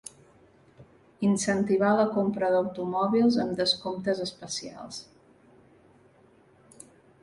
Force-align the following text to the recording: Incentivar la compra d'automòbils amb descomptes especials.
Incentivar 1.27 1.91
la 1.99 2.07
compra 2.17 2.51
d'automòbils 2.57 3.39
amb 3.45 3.55
descomptes 3.63 4.25
especials. 4.29 5.01